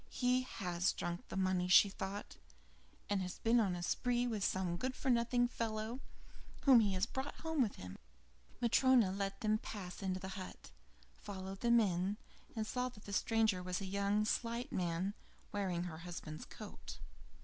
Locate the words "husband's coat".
15.99-16.97